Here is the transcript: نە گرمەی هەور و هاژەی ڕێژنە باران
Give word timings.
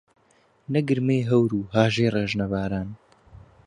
نە 0.73 0.79
گرمەی 0.87 1.27
هەور 1.29 1.51
و 1.55 1.69
هاژەی 1.75 2.13
ڕێژنە 2.15 2.47
باران 2.53 2.89